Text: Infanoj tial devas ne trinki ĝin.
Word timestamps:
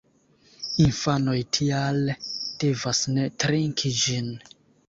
Infanoj 0.85 1.35
tial 1.59 2.01
devas 2.65 3.05
ne 3.19 3.29
trinki 3.45 3.95
ĝin. 4.05 4.35